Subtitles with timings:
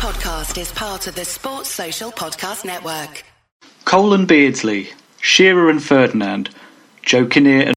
[0.00, 3.22] podcast is part of the Sports Social Podcast Network.
[3.84, 4.88] Cole and Beardsley,
[5.20, 6.48] Shearer and Ferdinand,
[7.02, 7.74] Joe Kinnear and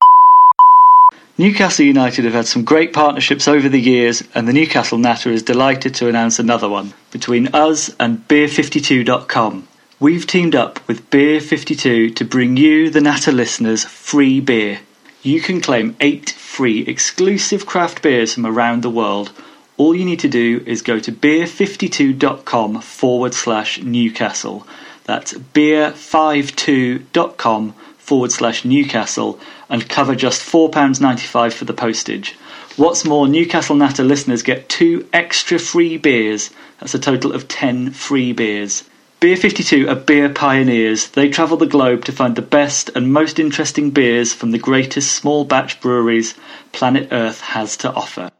[1.38, 5.44] Newcastle United have had some great partnerships over the years, and the Newcastle Natter is
[5.44, 9.68] delighted to announce another one between us and Beer52.com.
[10.00, 14.80] We've teamed up with Beer52 to bring you, the Natter listeners, free beer.
[15.24, 19.34] You can claim eight free exclusive craft beers from around the world.
[19.76, 24.68] All you need to do is go to beer52.com forward slash Newcastle.
[25.06, 32.34] That's beer52.com forward slash Newcastle and cover just £4.95 for the postage.
[32.76, 36.52] What's more, Newcastle Natter listeners get two extra free beers.
[36.80, 38.84] That's a total of 10 free beers.
[39.20, 41.08] Beer 52 are beer pioneers.
[41.08, 45.14] They travel the globe to find the best and most interesting beers from the greatest
[45.14, 46.36] small batch breweries
[46.74, 48.33] planet Earth has to offer.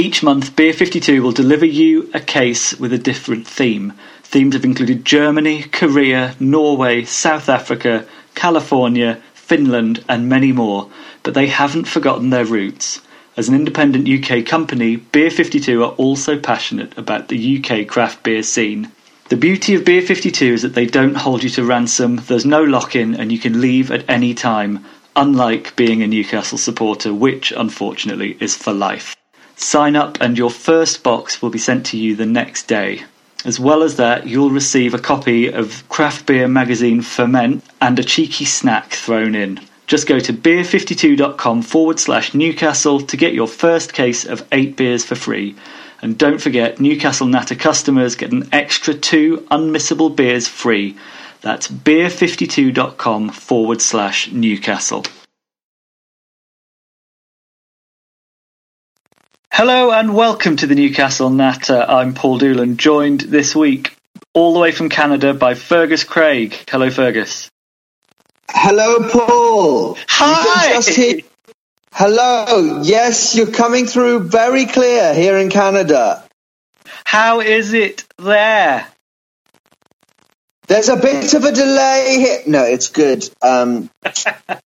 [0.00, 3.94] Each month, Beer 52 will deliver you a case with a different theme.
[4.22, 10.88] Themes have included Germany, Korea, Norway, South Africa, California, Finland, and many more,
[11.24, 13.00] but they haven't forgotten their roots.
[13.36, 18.44] As an independent UK company, Beer 52 are also passionate about the UK craft beer
[18.44, 18.92] scene.
[19.30, 22.62] The beauty of Beer 52 is that they don't hold you to ransom, there's no
[22.62, 24.84] lock in, and you can leave at any time,
[25.16, 29.17] unlike being a Newcastle supporter, which unfortunately is for life.
[29.60, 33.02] Sign up, and your first box will be sent to you the next day.
[33.44, 38.04] As well as that, you'll receive a copy of craft beer magazine Ferment and a
[38.04, 39.60] cheeky snack thrown in.
[39.88, 45.04] Just go to beer52.com forward slash Newcastle to get your first case of eight beers
[45.04, 45.56] for free.
[46.00, 50.96] And don't forget, Newcastle Natter customers get an extra two unmissable beers free.
[51.40, 55.04] That's beer52.com forward slash Newcastle.
[59.58, 61.84] Hello and welcome to the Newcastle Natter.
[61.88, 63.92] I'm Paul Doolan, joined this week
[64.32, 66.56] all the way from Canada by Fergus Craig.
[66.70, 67.50] Hello, Fergus.
[68.48, 69.98] Hello, Paul.
[70.06, 70.80] Hi.
[71.92, 72.82] Hello.
[72.84, 76.22] Yes, you're coming through very clear here in Canada.
[77.04, 78.86] How is it there?
[80.68, 82.42] There's a bit of a delay here.
[82.46, 83.28] No, it's good.
[83.42, 83.90] Um,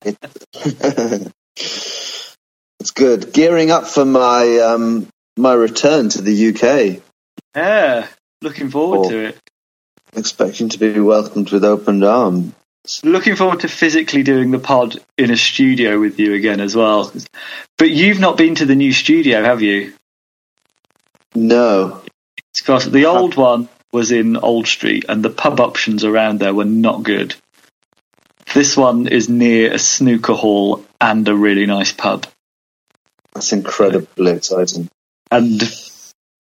[0.06, 1.33] it-
[2.79, 3.33] it's good.
[3.33, 5.07] Gearing up for my um,
[5.38, 7.01] my return to the UK.
[7.55, 8.07] Yeah,
[8.41, 9.09] looking forward Oh.
[9.09, 9.38] to it.
[10.15, 12.53] Expecting to be welcomed with open arms.
[13.03, 17.11] Looking forward to physically doing the pod in a studio with you again as well.
[17.77, 19.94] But you've not been to the new studio, have you?
[21.35, 22.01] No.
[22.57, 26.65] Because the old one was in Old Street and the pub options around there were
[26.65, 27.35] not good.
[28.53, 32.25] This one is near a snooker hall and a really nice pub.
[33.38, 34.90] That's incredibly exciting.
[35.30, 35.62] And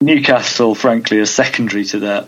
[0.01, 2.27] Newcastle, frankly, is secondary to that.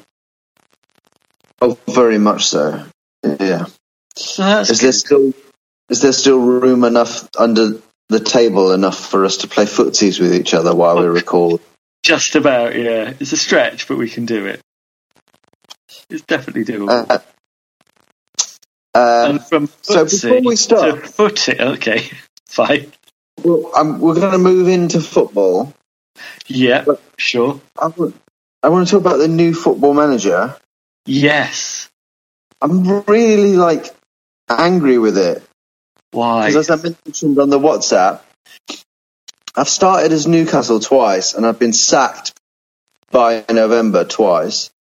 [1.59, 2.85] Oh, very much so.
[3.23, 3.65] Yeah.
[4.15, 5.33] So that's Is there still
[5.89, 10.35] is there still room enough under the table enough for us to play footsies with
[10.35, 11.61] each other while we record?
[12.03, 13.13] just about, yeah.
[13.19, 14.61] It's a stretch, but we can do it.
[16.09, 16.89] It's definitely doable.
[16.89, 17.19] Uh,
[18.93, 22.09] uh, and from so before we start- to footy, okay,
[22.47, 22.91] fine.
[23.43, 25.73] Well, um, we're going to move into football.
[26.47, 26.85] Yeah,
[27.17, 27.61] sure.
[27.77, 27.91] I
[28.61, 30.55] I want to talk about the new football manager.
[31.05, 31.89] Yes.
[32.61, 33.85] I'm really like
[34.49, 35.43] angry with it
[36.11, 36.47] Why?
[36.47, 38.21] because, as I mentioned on the WhatsApp,
[39.55, 42.33] I've started as Newcastle twice and I've been sacked
[43.11, 44.71] by November twice.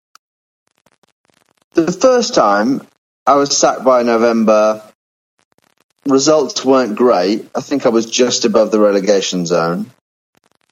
[1.75, 2.87] The first time
[3.27, 4.83] I was sacked by November,
[6.09, 7.49] results weren't great.
[7.55, 9.91] I think I was just above the relegation zone,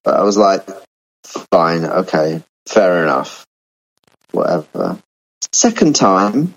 [0.03, 0.67] but I was like,
[1.25, 3.47] fine, okay, fair enough,
[4.33, 4.99] whatever.
[5.53, 6.55] Second time,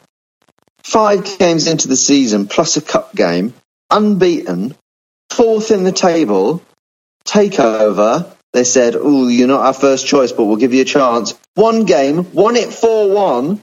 [0.83, 3.53] five games into the season plus a cup game,
[3.89, 4.75] unbeaten,
[5.29, 6.61] fourth in the table,
[7.25, 8.33] takeover.
[8.51, 11.85] They said, "Oh, you're not our first choice, but we'll give you a chance." One
[11.85, 13.61] game, won it four-one,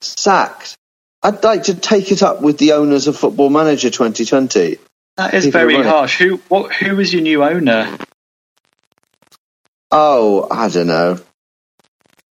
[0.00, 0.77] sacked.
[1.22, 4.78] I'd like to take it up with the owners of Football Manager 2020.
[5.16, 6.18] that is very harsh.
[6.18, 7.98] Who what who was your new owner?
[9.90, 11.18] Oh, I don't know,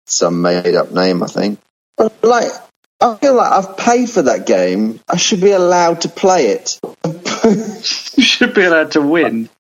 [0.06, 1.60] some made-up name, I think.
[1.96, 2.50] But like,
[3.00, 5.00] I feel like I've paid for that game.
[5.08, 6.78] I should be allowed to play it.
[8.16, 9.50] You should be allowed to win.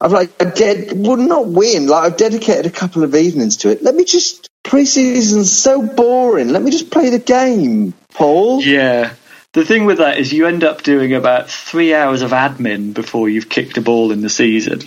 [0.00, 1.86] I've like I ded would not win.
[1.88, 3.82] Like I've dedicated a couple of evenings to it.
[3.82, 6.48] Let me just pre-season's so boring.
[6.48, 8.62] Let me just play the game, Paul.
[8.62, 9.14] Yeah.
[9.52, 13.28] The thing with that is you end up doing about three hours of admin before
[13.28, 14.82] you've kicked a ball in the season.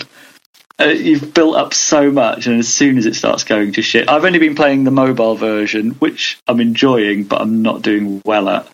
[0.80, 4.10] uh, you've built up so much, and as soon as it starts going to shit,
[4.10, 8.50] I've only been playing the mobile version, which I'm enjoying, but I'm not doing well
[8.50, 8.68] at.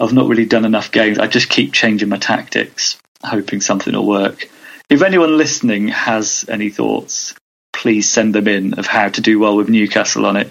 [0.00, 1.18] I've not really done enough games.
[1.18, 4.48] I just keep changing my tactics, hoping something will work.
[4.88, 7.34] If anyone listening has any thoughts,
[7.76, 10.50] please send them in of how to do well with Newcastle on it.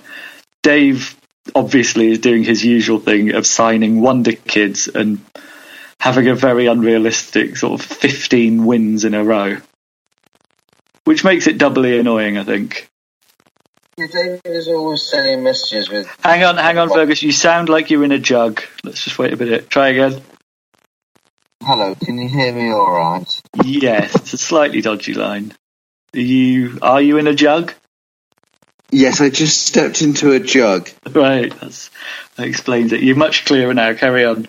[0.63, 1.15] Dave
[1.53, 5.19] obviously is doing his usual thing of signing wonder kids and
[5.99, 9.57] having a very unrealistic sort of 15 wins in a row,
[11.03, 12.89] which makes it doubly annoying, I think.
[13.97, 16.07] David is always sending messages with.
[16.21, 17.23] Hang on, hang on, Fergus.
[17.23, 18.61] You sound like you're in a jug.
[18.83, 19.69] Let's just wait a minute.
[19.69, 20.21] Try again.
[21.63, 23.41] Hello, can you hear me all right?
[23.63, 25.53] Yes, it's a slightly dodgy line.
[26.15, 27.73] Are you are you in a jug?
[28.91, 30.89] Yes, I just stepped into a jug.
[31.11, 31.89] Right, that's,
[32.35, 33.01] that explains it.
[33.01, 33.93] You're much clearer now.
[33.93, 34.47] Carry on.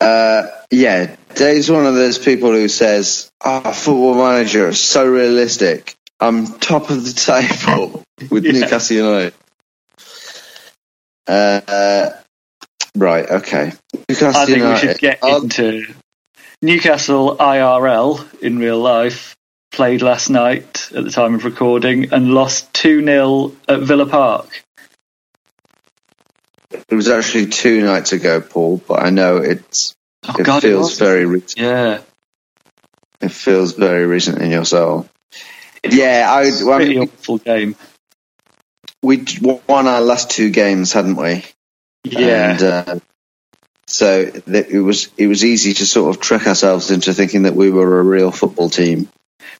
[0.00, 5.94] Uh, yeah, Dave's one of those people who says, "Oh, Football Manager so realistic.
[6.20, 8.52] I'm top of the table with Yeah.
[8.52, 9.34] Newcastle United."
[11.26, 12.10] Uh,
[12.96, 13.72] right, okay.
[14.08, 15.92] Newcastle I think we should get I'll- into
[16.62, 19.34] Newcastle IRL in real life.
[19.70, 24.64] Played last night at the time of recording and lost 2 0 at Villa Park.
[26.70, 29.94] It was actually two nights ago, Paul, but I know it's
[30.26, 30.98] Oh, it God, feels was.
[30.98, 31.58] very recent.
[31.58, 32.00] Yeah.
[33.20, 35.06] It feels very recent in your soul.
[35.84, 37.76] Yeah, I, well, I mean, awful game.
[39.02, 41.44] we won our last two games, hadn't we?
[42.04, 42.50] Yeah.
[42.52, 43.00] And, uh,
[43.86, 47.70] so it was it was easy to sort of trick ourselves into thinking that we
[47.70, 49.08] were a real football team.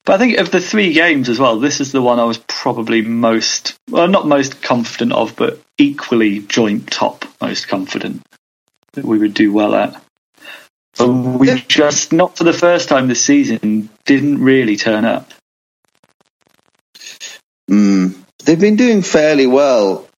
[0.04, 2.38] But I think of the three games as well, this is the one I was
[2.38, 8.22] probably most, well, not most confident of, but equally joint top most confident
[8.92, 10.02] that we would do well at.
[10.96, 15.32] But we just, not for the first time this season, didn't really turn up.
[17.70, 18.16] Mm.
[18.44, 20.08] They've been doing fairly well,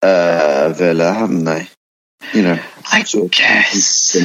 [0.00, 1.68] uh, Villa, haven't they?
[2.32, 2.60] You know,
[2.90, 4.16] I guess.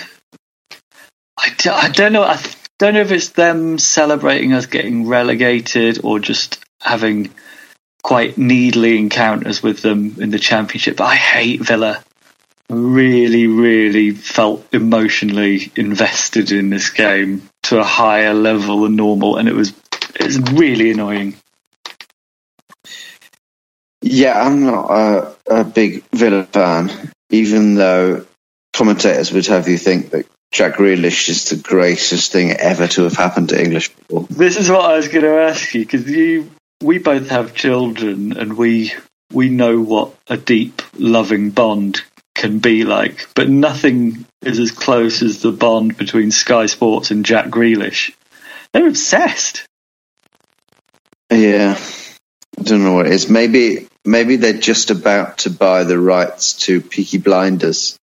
[1.37, 2.23] I, d- I don't know.
[2.23, 7.33] I th- don't know if it's them celebrating us getting relegated or just having
[8.03, 10.97] quite needly encounters with them in the championship.
[10.97, 12.03] But I hate Villa.
[12.69, 19.47] Really, really felt emotionally invested in this game to a higher level than normal, and
[19.47, 19.69] it was
[20.19, 21.37] it was really annoying.
[24.01, 26.91] Yeah, I'm not a, a big Villa fan,
[27.29, 28.25] even though
[28.73, 33.13] commentators would have you think that Jack Grealish is the greatest thing ever to have
[33.13, 34.27] happened to English football.
[34.29, 38.37] This is what I was going to ask you because you, we both have children,
[38.37, 38.93] and we
[39.31, 42.03] we know what a deep, loving bond
[42.35, 43.27] can be like.
[43.33, 48.13] But nothing is as close as the bond between Sky Sports and Jack Grealish.
[48.73, 49.65] They're obsessed.
[51.31, 51.79] Yeah,
[52.59, 53.27] I don't know what it is.
[53.27, 57.97] Maybe maybe they're just about to buy the rights to Peaky Blinders.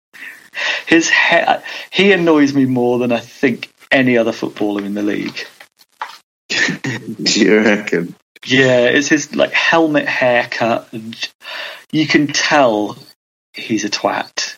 [0.87, 5.47] His hair, he annoys me more than I think any other footballer in the league.
[6.49, 8.15] Do you reckon?
[8.47, 11.31] Yeah, it's his like helmet haircut, and
[11.93, 12.97] you can tell
[13.53, 14.57] he's a twat.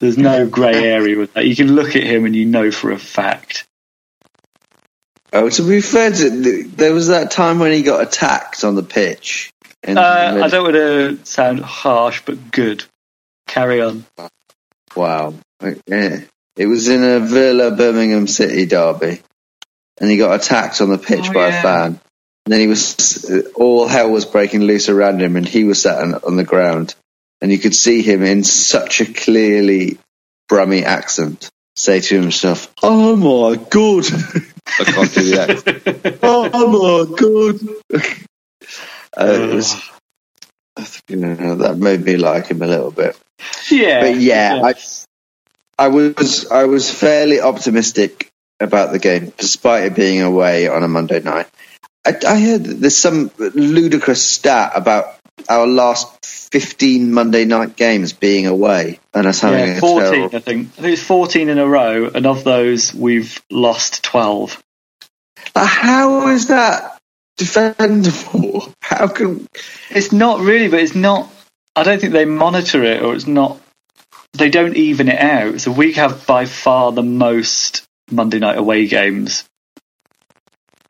[0.00, 1.46] There's no grey area with that.
[1.46, 3.66] You can look at him and you know for a fact.
[5.32, 8.82] Oh, to be fair, to, there was that time when he got attacked on the
[8.82, 9.52] pitch.
[9.86, 12.84] Uh, I don't want to sound harsh, but good.
[13.46, 14.04] Carry on.
[14.96, 15.34] Wow.
[15.86, 16.20] Yeah.
[16.56, 19.20] It was in a Villa Birmingham City derby,
[20.00, 21.58] and he got attacked on the pitch Oh, by yeah.
[21.58, 22.00] a fan.
[22.46, 26.00] And then he was all hell was breaking loose around him, and he was sat
[26.00, 26.94] on, on the ground,
[27.40, 29.98] and you could see him in such a clearly
[30.48, 34.06] Brummy accent say to himself, "Oh my god."
[34.80, 36.18] I can't do the accent.
[36.22, 38.18] oh my god.
[39.16, 39.74] uh, it was,
[41.08, 43.18] you know, that made me like him a little bit.
[43.70, 44.74] yeah, But yeah, I,
[45.78, 48.30] I was I was fairly optimistic
[48.60, 51.46] about the game, despite it being away on a Monday night.
[52.04, 55.16] I, I heard there's some ludicrous stat about
[55.48, 60.36] our last 15 Monday night games being away, and us having yeah, a 14, terrible.
[60.36, 60.68] I think.
[60.78, 64.62] I think it's 14 in a row, and of those, we've lost 12.
[65.54, 66.97] Uh, How is that
[67.38, 68.72] defendable?
[68.82, 69.46] How can?
[69.90, 71.30] It's not really, but it's not.
[71.74, 73.60] I don't think they monitor it, or it's not.
[74.34, 75.60] They don't even it out.
[75.60, 79.44] So we have by far the most Monday night away games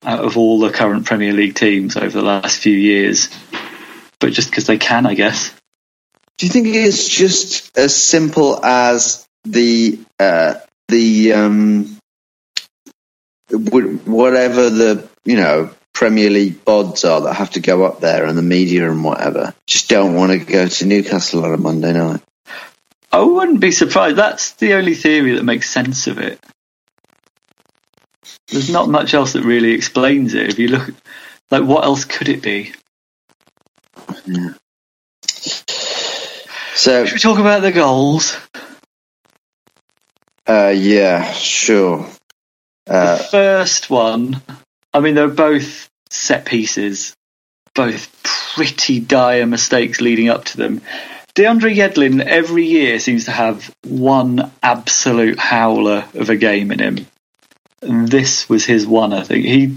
[0.03, 3.29] out of all the current Premier League teams over the last few years.
[4.21, 5.55] But just because they can, I guess.
[6.39, 10.55] Do you think it's just as simple as the uh,
[10.89, 11.99] the um,
[13.51, 18.39] whatever the you know, Premier League bods are that have to go up there and
[18.39, 22.21] the media and whatever just don't want to go to Newcastle on a Monday night.
[23.11, 24.15] I wouldn't be surprised.
[24.15, 26.39] That's the only theory that makes sense of it.
[28.47, 30.49] There's not much else that really explains it.
[30.51, 30.95] If you look,
[31.51, 32.73] like, what else could it be?
[36.75, 38.37] So, Should we talk about the goals?
[40.49, 42.09] uh, yeah, sure.
[42.87, 44.41] The Uh, first one,
[44.99, 47.15] I mean, they're both set pieces,
[47.73, 50.81] both pretty dire mistakes leading up to them.
[51.37, 57.07] DeAndre Yedlin every year seems to have one absolute howler of a game in him.
[57.81, 59.45] And this was his one, I think.
[59.45, 59.77] He,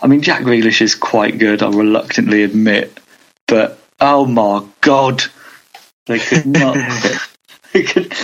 [0.00, 2.98] I mean, Jack Grealish is quite good, I'll reluctantly admit,
[3.46, 5.24] but oh my god,
[6.06, 6.74] they could not.
[7.74, 8.14] they could,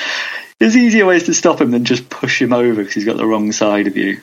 [0.58, 3.26] there's easier ways to stop him than just push him over because he's got the
[3.26, 4.22] wrong side of you.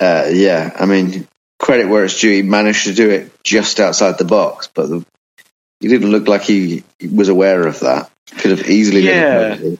[0.00, 1.28] Uh, yeah, I mean,
[1.58, 2.30] credit where it's due.
[2.30, 5.06] He managed to do it just outside the box, but the,
[5.80, 8.10] he didn't look like he was aware of that.
[8.38, 9.06] Could have easily.
[9.06, 9.76] it Yeah.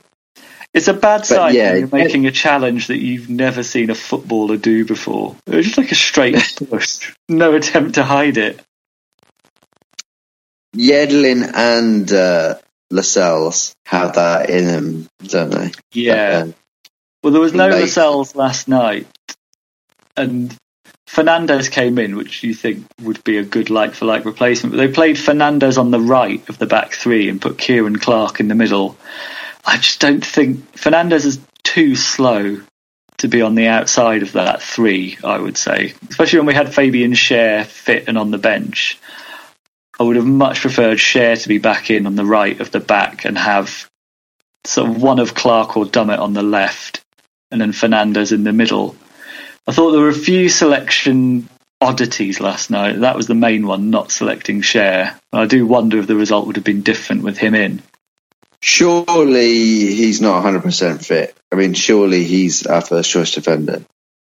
[0.73, 3.95] It's a bad sign yeah, when you're making a challenge that you've never seen a
[3.95, 5.35] footballer do before.
[5.45, 8.61] It was just like a straight push, no attempt to hide it.
[10.73, 12.55] Yedlin and uh,
[12.89, 15.71] Lascelles have that in them, don't they?
[15.91, 16.45] Yeah.
[16.47, 16.51] Uh,
[17.21, 17.81] Well, there was no Late.
[17.81, 19.07] Lascelles last night,
[20.15, 20.55] and
[21.07, 24.73] Fernandez came in, which you think would be a good like for like replacement.
[24.73, 28.39] But they played Fernandez on the right of the back three and put Ciaran Clark
[28.39, 28.97] in the middle.
[29.65, 32.61] I just don't think Fernandez is too slow
[33.17, 35.17] to be on the outside of that three.
[35.23, 38.97] I would say, especially when we had Fabian Schär fit and on the bench.
[39.99, 42.79] I would have much preferred Schär to be back in on the right of the
[42.79, 43.87] back and have
[44.65, 47.03] sort of one of Clark or Dummett on the left,
[47.51, 48.95] and then Fernandez in the middle.
[49.67, 51.47] I thought there were a few selection
[51.79, 52.99] oddities last night.
[52.99, 55.15] That was the main one, not selecting Schär.
[55.31, 57.81] I do wonder if the result would have been different with him in.
[58.61, 61.35] Surely he's not 100% fit.
[61.51, 63.83] I mean, surely he's our first choice defender.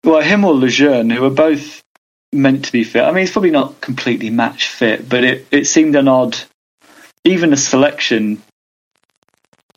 [0.03, 1.83] Well, him or Lejeune, who are both
[2.33, 3.03] meant to be fit.
[3.03, 6.37] I mean, he's probably not completely match fit, but it, it seemed an odd.
[7.23, 8.41] Even the selection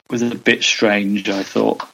[0.08, 1.88] was a bit strange, I thought.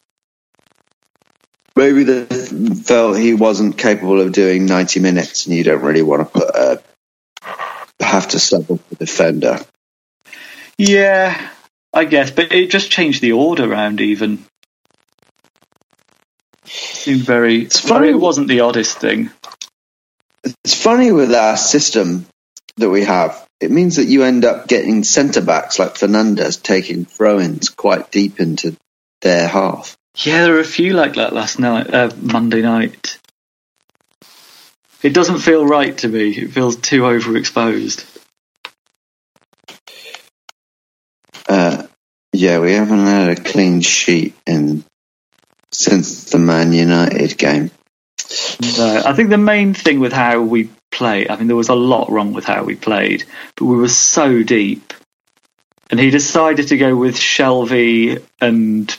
[1.77, 6.23] Maybe they felt he wasn't capable of doing 90 minutes and you don't really want
[6.27, 6.83] to put a,
[8.01, 9.61] have to sub up the defender.
[10.79, 11.51] Yeah,
[11.93, 14.45] I guess, but it just changed the order around even.
[16.65, 17.63] Seemed very.
[17.63, 19.31] It's funny- It wasn't the oddest thing.
[20.45, 22.27] It's funny with our system
[22.77, 23.47] that we have.
[23.61, 28.11] It means that you end up getting centre backs like Fernandez taking throw ins quite
[28.11, 28.77] deep into
[29.23, 29.96] their half.
[30.19, 33.19] Yeah, there were a few like that last night, uh, Monday night.
[35.03, 36.31] It doesn't feel right to me.
[36.31, 38.05] It feels too overexposed.
[41.49, 41.87] Uh,
[42.33, 44.85] yeah, we haven't had a clean sheet in
[45.71, 47.71] since the Man United game.
[48.79, 51.75] No, I think the main thing with how we play, I mean, there was a
[51.75, 53.25] lot wrong with how we played,
[53.57, 54.95] but we were so deep.
[55.91, 58.97] And he decided to go with Shelvey and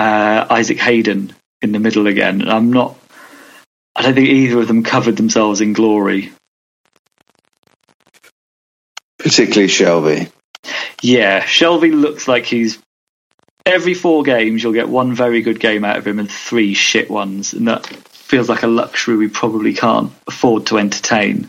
[0.00, 2.40] uh, Isaac Hayden in the middle again.
[2.40, 2.96] And I'm not,
[3.94, 6.32] I don't think either of them covered themselves in glory.
[9.18, 10.32] Particularly Shelvey.
[11.02, 12.78] Yeah, Shelvey looks like he's.
[13.66, 17.10] Every four games, you'll get one very good game out of him and three shit
[17.10, 17.52] ones.
[17.52, 21.46] And that feels like a luxury we probably can't afford to entertain.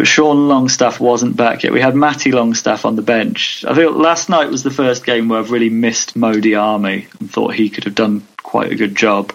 [0.00, 1.74] But Sean Longstaff wasn't back yet.
[1.74, 3.66] We had Matty Longstaff on the bench.
[3.68, 7.30] I think last night was the first game where I've really missed Mo Diamé and
[7.30, 9.30] thought he could have done quite a good job.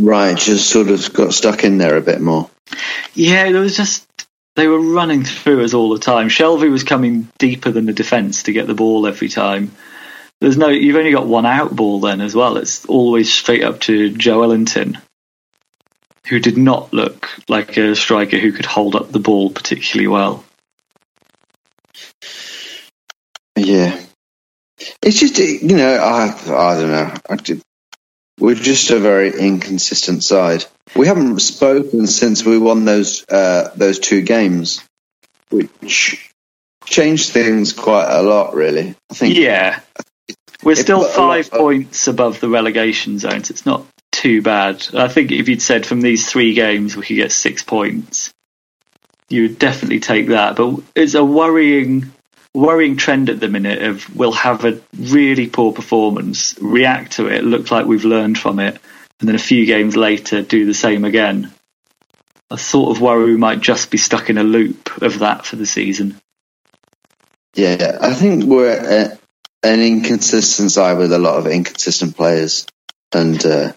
[0.00, 2.48] Right, just sort of got stuck in there a bit more.
[3.12, 4.08] Yeah, there was just
[4.56, 6.30] they were running through us all the time.
[6.30, 9.72] Shelvey was coming deeper than the defence to get the ball every time.
[10.40, 12.56] There's no, you've only got one out ball then as well.
[12.56, 15.02] It's always straight up to Joelinton,
[16.28, 20.44] who did not look like a striker who could hold up the ball particularly well.
[23.56, 24.00] Yeah.
[25.02, 27.14] It's just, you know, I, I don't know.
[27.28, 27.62] I did,
[28.38, 30.64] we're just a very inconsistent side.
[30.96, 34.82] We haven't spoken since we won those uh, those two games,
[35.50, 36.32] which
[36.84, 38.94] changed things quite a lot, really.
[39.10, 39.80] I think Yeah,
[40.62, 43.86] we're still put a lot five points above the relegation zone, so it's not
[44.22, 44.86] too bad.
[44.94, 48.32] I think if you'd said from these three games we could get six points,
[49.28, 50.54] you would definitely take that.
[50.54, 52.12] But it's a worrying,
[52.54, 57.42] worrying trend at the minute of we'll have a really poor performance, react to it,
[57.42, 58.78] look like we've learned from it,
[59.18, 61.52] and then a few games later do the same again.
[62.48, 65.56] I sort of worry we might just be stuck in a loop of that for
[65.56, 66.16] the season.
[67.56, 69.18] Yeah, I think we're at
[69.64, 72.66] an inconsistent side with a lot of inconsistent players,
[73.12, 73.72] and uh,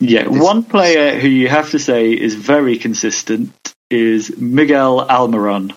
[0.00, 3.52] Yeah, one player who you have to say is very consistent
[3.90, 5.74] is Miguel Almiron.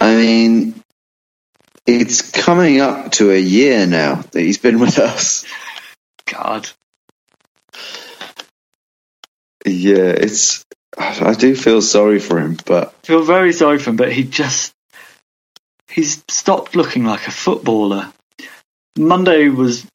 [0.00, 0.82] I mean,
[1.86, 5.44] it's coming up to a year now that he's been with us.
[6.26, 6.68] God.
[9.66, 10.64] Yeah, it's.
[10.96, 14.24] I do feel sorry for him, but I feel very sorry for him, but he
[14.24, 14.72] just
[15.88, 18.12] he's stopped looking like a footballer.
[18.96, 19.86] Monday was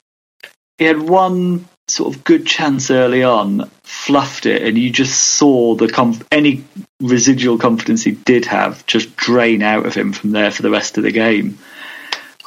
[0.78, 5.74] he had one sort of good chance early on, fluffed it, and you just saw
[5.74, 6.64] the any
[7.00, 10.96] residual confidence he did have just drain out of him from there for the rest
[10.96, 11.58] of the game.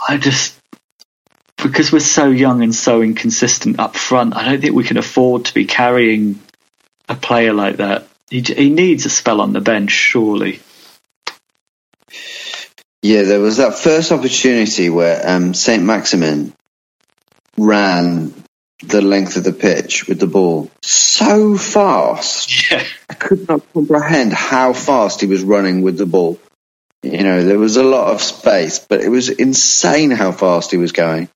[0.07, 0.57] I just
[1.57, 5.45] because we're so young and so inconsistent up front, I don't think we can afford
[5.45, 6.39] to be carrying
[7.09, 8.07] a player like that.
[8.29, 10.59] He, he needs a spell on the bench, surely.
[13.01, 16.53] yeah, there was that first opportunity where um, Saint Maximin
[17.57, 18.33] ran
[18.83, 22.71] the length of the pitch with the ball so fast.
[22.71, 22.83] Yeah.
[23.09, 26.39] I could not comprehend how fast he was running with the ball.
[27.03, 30.77] You know, there was a lot of space, but it was insane how fast he
[30.77, 31.29] was going.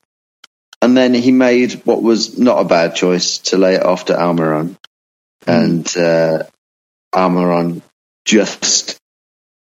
[0.81, 4.13] And then he made what was not a bad choice to lay it off to
[4.13, 4.75] Almiron.
[5.45, 6.43] And uh,
[7.13, 7.81] Almiron
[8.25, 8.99] just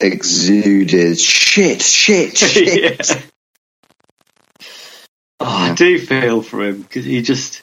[0.01, 3.01] exuded shit, shit, shit.
[3.11, 3.21] yeah.
[5.43, 7.63] Oh, I do feel for him because he just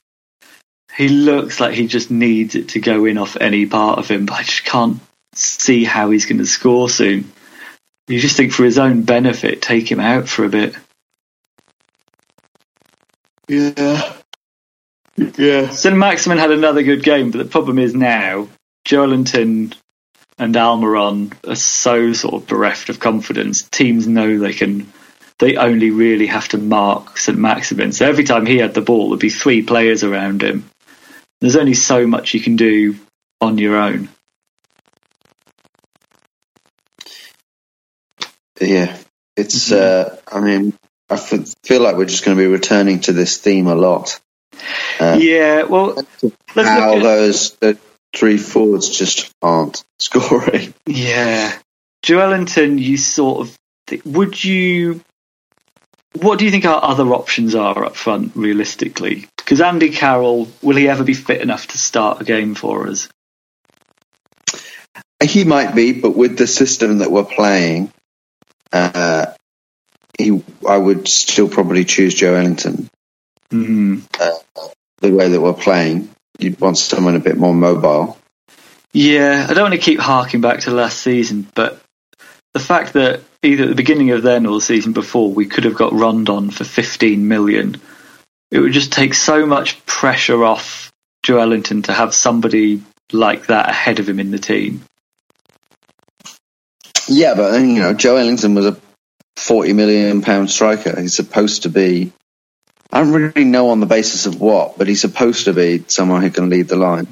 [0.98, 4.25] he looks like he just needs it to go in off any part of him,
[4.25, 5.00] but I just can't
[5.36, 7.32] see how he's going to score soon.
[8.08, 10.75] You just think for his own benefit, take him out for a bit.
[13.48, 14.12] Yeah.
[15.38, 15.70] Yeah.
[15.70, 18.48] St Maximin had another good game, but the problem is now
[18.84, 19.75] Joelinton
[20.39, 23.62] and Almiron are so sort of bereft of confidence.
[23.70, 24.91] Teams know they can,
[25.38, 27.91] they only really have to mark St Maximin.
[27.91, 30.67] So every time he had the ball, there'd be three players around him.
[31.41, 32.95] There's only so much you can do
[33.41, 34.10] on your own.
[38.60, 38.97] Yeah.
[39.36, 40.73] It's, uh, I mean,
[41.10, 44.19] I feel like we're just going to be returning to this theme a lot.
[45.00, 45.95] Uh, yeah, well,
[46.56, 47.78] how at, those the
[48.15, 50.73] three forwards just aren't scoring.
[50.86, 51.58] yeah,
[52.04, 52.80] Joelinton.
[52.80, 55.02] You sort of think, would you?
[56.13, 59.28] What do you think our other options are up front, realistically?
[59.47, 63.07] Because Andy Carroll, will he ever be fit enough to start a game for us?
[65.23, 67.93] He might be, but with the system that we're playing,
[68.73, 69.27] uh,
[70.19, 72.89] he I would still probably choose Joelinton.
[73.49, 74.01] Mm.
[74.99, 78.17] The way that we're playing, you'd want someone a bit more mobile.
[78.91, 81.81] Yeah, I don't want to keep harking back to last season, but
[82.53, 85.63] the fact that either at the beginning of then or the season before we could
[85.63, 87.79] have got Rondon for 15 million,
[88.51, 90.91] it would just take so much pressure off
[91.23, 92.81] Joelinton to have somebody
[93.12, 94.83] like that ahead of him in the team.
[97.07, 98.77] Yeah, but you know, Joelinton was a
[99.36, 100.99] forty million pound striker.
[100.99, 102.12] He's supposed to be.
[102.91, 106.21] I don't really know on the basis of what, but he's supposed to be someone
[106.21, 107.07] who can lead the line.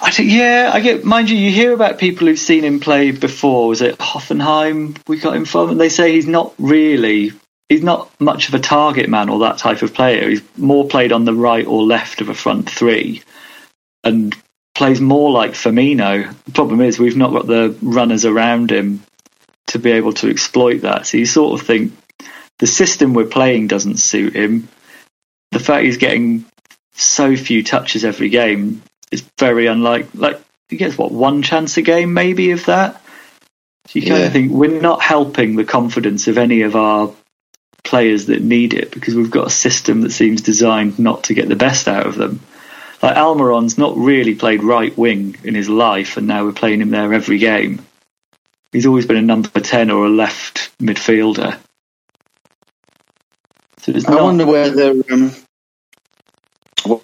[0.00, 1.04] I think, yeah, I get.
[1.04, 3.68] Mind you, you hear about people who've seen him play before.
[3.68, 5.70] Was it Hoffenheim we got him from?
[5.70, 7.32] And they say he's not really.
[7.72, 10.28] He's not much of a target man or that type of player.
[10.28, 13.22] He's more played on the right or left of a front three,
[14.04, 14.36] and
[14.74, 16.34] plays more like Firmino.
[16.44, 19.02] The problem is we've not got the runners around him
[19.68, 21.06] to be able to exploit that.
[21.06, 21.94] So you sort of think
[22.58, 24.68] the system we're playing doesn't suit him.
[25.52, 26.44] The fact he's getting
[26.92, 30.08] so few touches every game is very unlike.
[30.12, 33.00] Like he gets what one chance a game, maybe of that.
[33.86, 34.26] So you kind Yeah.
[34.26, 37.14] of think we're not helping the confidence of any of our
[37.92, 41.46] players that need it because we've got a system that seems designed not to get
[41.46, 42.40] the best out of them.
[43.02, 46.88] Like Almiron's not really played right wing in his life, and now we're playing him
[46.88, 47.84] there every game.
[48.72, 51.58] He's always been a number ten or a left midfielder.
[53.80, 54.22] So it's I not.
[54.22, 55.32] wonder whether um,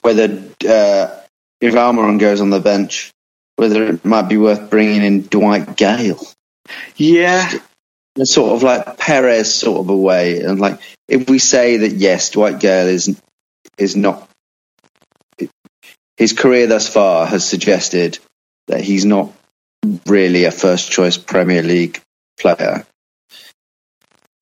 [0.01, 0.25] whether
[0.67, 1.21] uh,
[1.61, 3.13] if Almiron goes on the bench,
[3.57, 6.27] whether it might be worth bringing in Dwight Gayle,
[6.97, 7.53] yeah,
[8.27, 12.31] sort of like Perez sort of a way, and like if we say that yes,
[12.31, 13.21] Dwight Gayle is
[13.77, 14.29] is not
[16.17, 18.19] his career thus far has suggested
[18.67, 19.33] that he's not
[20.07, 22.01] really a first choice Premier League
[22.39, 22.85] player,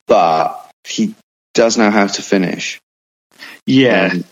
[0.06, 1.14] but he
[1.54, 2.80] does know how to finish.
[3.66, 4.10] yeah.
[4.12, 4.24] Um,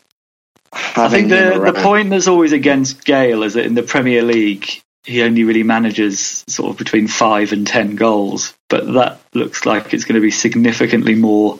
[0.96, 4.82] I think the, the point that's always against Gayle is that in the Premier League,
[5.04, 8.54] he only really manages sort of between five and ten goals.
[8.68, 11.58] But that looks like it's going to be significantly more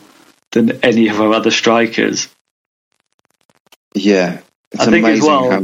[0.53, 2.29] than any of our other strikers.
[3.95, 4.41] Yeah,
[4.79, 5.63] I think as well- how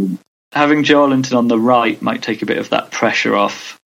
[0.53, 3.81] Having Joelinton on the right might take a bit of that pressure off.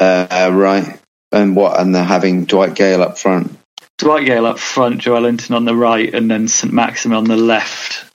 [0.00, 0.98] uh, right
[1.32, 3.56] and what and they're having Dwight Gayle up front.
[3.98, 8.09] Dwight Gayle up front, Joelinton on the right, and then St Maximin on the left.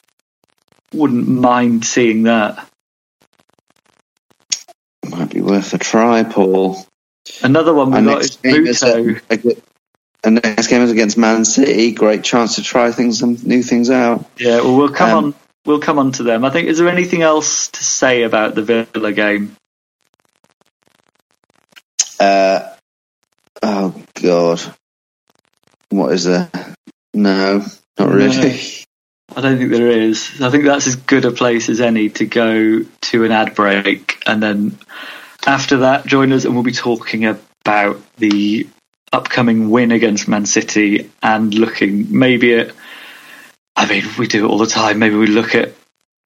[0.93, 2.67] Wouldn't mind seeing that.
[5.09, 6.85] Might be worth a try, Paul.
[7.43, 9.21] Another one we And got is Muto.
[10.23, 11.91] and next game is against Man City.
[11.91, 14.25] Great chance to try things, some new things out.
[14.37, 15.35] Yeah, well, we'll come Um, on.
[15.65, 16.45] We'll come on to them.
[16.45, 16.67] I think.
[16.67, 19.55] Is there anything else to say about the Villa game?
[22.19, 22.75] Uh,
[23.63, 24.61] oh God,
[25.89, 26.49] what is there?
[27.13, 27.65] No,
[27.99, 28.59] not really.
[29.33, 30.41] I don't think there is.
[30.41, 34.21] I think that's as good a place as any to go to an ad break,
[34.25, 34.77] and then
[35.45, 38.67] after that, join us, and we'll be talking about the
[39.11, 42.71] upcoming win against Man City and looking maybe at.
[43.75, 44.99] I mean, we do it all the time.
[44.99, 45.73] Maybe we look at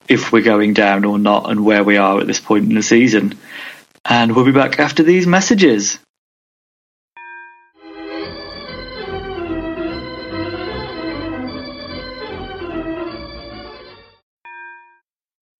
[0.07, 2.83] if we're going down or not, and where we are at this point in the
[2.83, 3.37] season.
[4.05, 5.99] And we'll be back after these messages.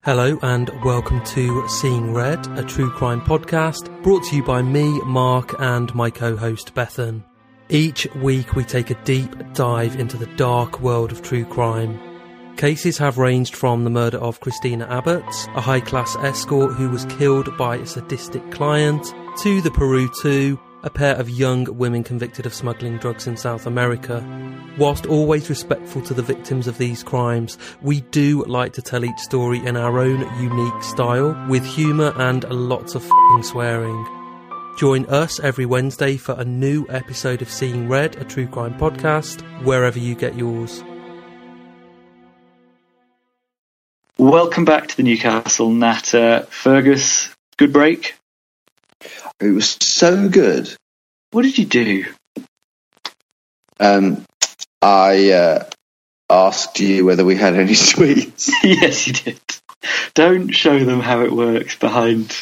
[0.02, 4.98] Hello and welcome to Seeing Red, a true crime podcast brought to you by me,
[5.02, 7.22] Mark, and my co-host Bethan.
[7.68, 12.00] Each week we take a deep dive into the dark world of true crime.
[12.56, 15.22] Cases have ranged from the murder of Christina Abbott,
[15.54, 20.90] a high-class escort who was killed by a sadistic client, to the Peru 2, a
[20.90, 24.24] pair of young women convicted of smuggling drugs in South America.
[24.78, 29.18] Whilst always respectful to the victims of these crimes, we do like to tell each
[29.18, 33.04] story in our own unique style, with humour and lots of
[33.42, 34.06] swearing.
[34.78, 39.42] Join us every Wednesday for a new episode of Seeing Red, a true crime podcast,
[39.64, 40.82] wherever you get yours.
[44.16, 46.46] Welcome back to the Newcastle Natter.
[46.50, 48.19] Fergus, good break.
[49.40, 50.74] It was so good.
[51.30, 52.04] What did you do?
[53.78, 54.24] Um,
[54.82, 55.64] I uh,
[56.28, 58.50] asked you whether we had any sweets.
[58.64, 59.40] yes, you did.
[60.14, 62.36] Don't show them how it works behind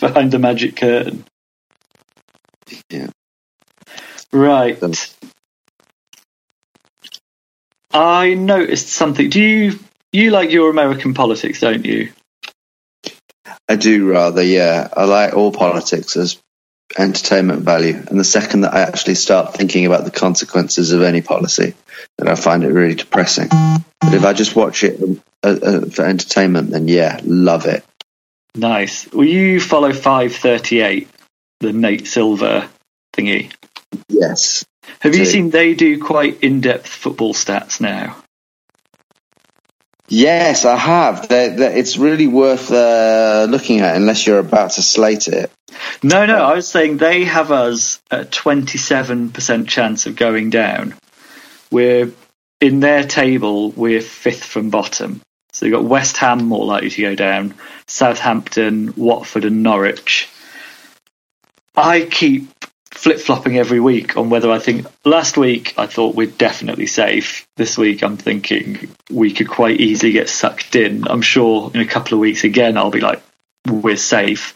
[0.00, 1.24] behind the magic curtain.
[2.88, 3.08] Yeah.
[4.32, 4.82] Right.
[4.82, 4.92] Um,
[7.92, 9.30] I noticed something.
[9.30, 9.78] Do you
[10.12, 12.10] you like your American politics, don't you?
[13.70, 14.88] I do rather, yeah.
[14.96, 16.42] I like all politics as
[16.98, 21.22] entertainment value, and the second that I actually start thinking about the consequences of any
[21.22, 21.74] policy,
[22.18, 23.46] then I find it really depressing.
[23.48, 25.00] But if I just watch it
[25.44, 27.84] uh, uh, for entertainment, then yeah, love it.
[28.56, 29.08] Nice.
[29.12, 31.06] Will you follow 538,
[31.60, 32.68] the Nate Silver
[33.14, 33.52] thingy?
[34.08, 34.64] Yes.
[34.98, 38.16] Have you seen they do quite in-depth football stats now?
[40.10, 41.28] Yes, I have.
[41.28, 45.50] They're, they're- it's really worth uh, looking at unless you're about to slate it.
[46.02, 50.94] No, no, I was saying they have us at 27% chance of going down.
[51.70, 52.12] We're
[52.60, 55.22] in their table, we're fifth from bottom.
[55.52, 57.54] So you've got West Ham more likely to go down,
[57.86, 60.28] Southampton, Watford, and Norwich.
[61.76, 62.48] I keep
[62.90, 64.86] flip flopping every week on whether I think.
[65.04, 67.46] Last week I thought we're definitely safe.
[67.56, 71.06] This week I'm thinking we could quite easily get sucked in.
[71.08, 73.22] I'm sure in a couple of weeks again I'll be like,
[73.66, 74.54] we're safe.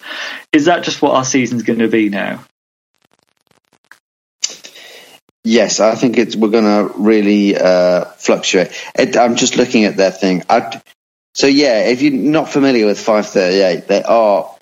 [0.53, 2.45] Is that just what our season's going to be now?
[5.47, 8.73] Yes, I think it's we're going to really uh, fluctuate.
[8.99, 10.43] It, I'm just looking at their thing.
[10.49, 10.83] I'd,
[11.35, 14.57] so yeah, if you're not familiar with 538, they are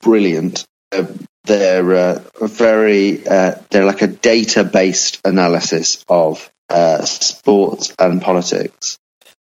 [0.00, 0.64] brilliant.
[0.92, 1.06] Uh,
[1.44, 8.98] they're uh, very uh, they're like a data based analysis of uh, sports and politics.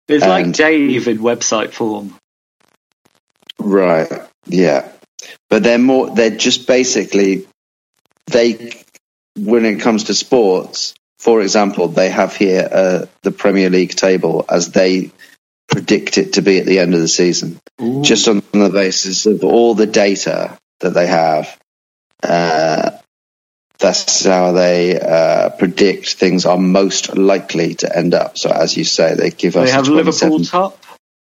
[0.08, 2.16] It's like And- Dave in website form.
[3.58, 4.10] Right.
[4.46, 4.90] Yeah.
[5.48, 6.10] But they're more.
[6.10, 7.46] They're just basically
[8.26, 8.72] they.
[9.34, 14.44] When it comes to sports, for example, they have here uh, the Premier League table
[14.48, 15.10] as they
[15.68, 17.58] predict it to be at the end of the season,
[18.02, 21.58] just on the basis of all the data that they have.
[22.22, 22.90] Uh,
[23.78, 28.38] that's how they uh, predict things are most likely to end up.
[28.38, 30.78] So, as you say, they give us They a have Liverpool top.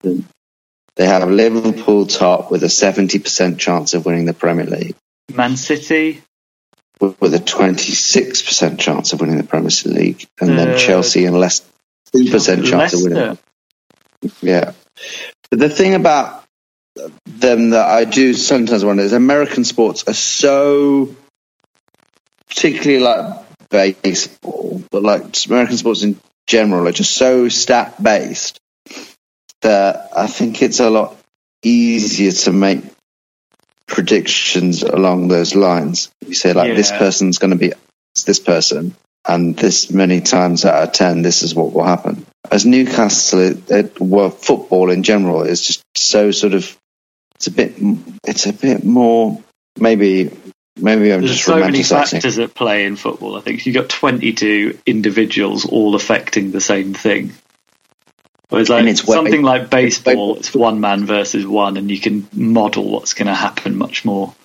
[0.02, 4.96] they have Liverpool top with a 70% chance of winning the Premier League,
[5.34, 6.22] Man City.
[7.02, 11.68] with a 26% chance of winning the Premier League, and Uh, then Chelsea and Leicester
[12.14, 13.38] two percent chance of winning.
[14.42, 14.72] Yeah.
[15.50, 16.45] But the thing about
[17.26, 21.16] them that I do sometimes wonder is American sports are so,
[22.48, 28.60] particularly like baseball, but like American sports in general are just so stat based
[29.62, 31.18] that I think it's a lot
[31.64, 32.84] easier to make
[33.88, 36.12] predictions along those lines.
[36.26, 37.74] You say like this person's going to be
[38.26, 38.96] this person,
[39.28, 42.26] and this many times out of ten, this is what will happen.
[42.50, 46.78] As Newcastle, it, it, well, football in general is just so sort of.
[47.36, 47.76] It's a bit.
[48.26, 49.42] It's a bit more.
[49.80, 50.32] Maybe.
[50.78, 53.38] Maybe I'm There's just so many factors at play in football.
[53.38, 57.32] I think you've got 22 individuals all affecting the same thing.
[58.50, 61.90] Whereas like And it's way- something like baseball, way- it's one man versus one, and
[61.90, 64.36] you can model what's going to happen much more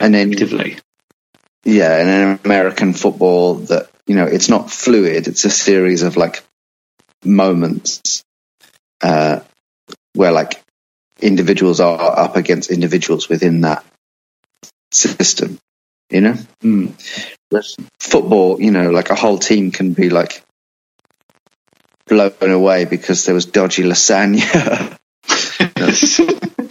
[0.00, 0.78] And then effectively.
[1.64, 5.28] Yeah, and in American football, that you know, it's not fluid.
[5.28, 6.42] It's a series of like
[7.24, 8.22] moments
[9.00, 9.40] uh,
[10.14, 10.62] where like
[11.24, 13.84] individuals are up against individuals within that
[14.92, 15.58] system.
[16.10, 16.92] You know, Mm.
[18.00, 20.42] Football, you know, like a whole team can be like
[22.06, 24.98] blown away because there was dodgy lasagna.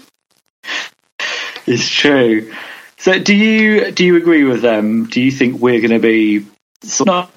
[1.66, 2.54] it's true.
[2.98, 5.06] So, do you do you agree with them?
[5.06, 6.46] Do you think we're going to be
[6.84, 7.32] sort of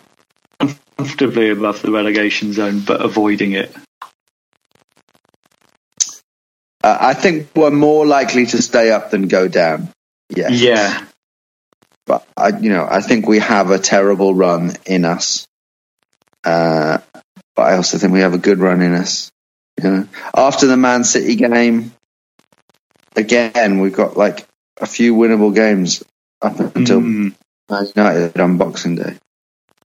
[0.61, 3.75] not comfortably above the relegation zone, but avoiding it?
[6.87, 9.89] Uh, I think we're more likely to stay up than go down.
[10.29, 10.53] Yes.
[10.53, 11.07] Yeah,
[12.07, 15.49] but I, you know, I think we have a terrible run in us.
[16.45, 16.99] Uh,
[17.57, 19.33] but I also think we have a good run in us.
[19.83, 21.93] You know, after the Man City game,
[23.17, 24.47] again we've got like
[24.81, 26.05] a few winnable games
[26.41, 27.35] up until Mm.
[27.69, 29.17] Man United on Boxing Day.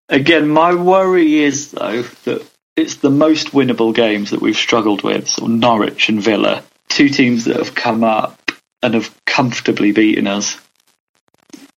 [0.07, 5.27] Again, my worry is though that it's the most winnable games that we've struggled with.
[5.27, 8.51] So Norwich and Villa, two teams that have come up
[8.81, 10.59] and have comfortably beaten us.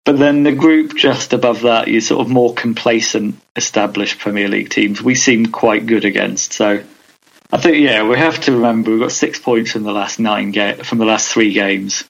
[0.06, 4.70] But then the group just above that, you sort of more complacent, established Premier League
[4.70, 5.02] teams.
[5.02, 6.54] We seem quite good against.
[6.54, 6.84] So
[7.52, 10.52] I think yeah, we have to remember we've got six points from the last nine
[10.52, 12.04] ga- from the last three games.